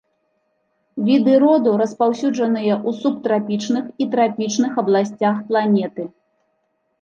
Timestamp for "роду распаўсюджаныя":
1.43-2.73